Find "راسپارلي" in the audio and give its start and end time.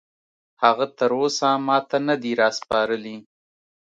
2.41-3.15